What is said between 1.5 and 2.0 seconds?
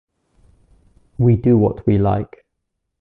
what we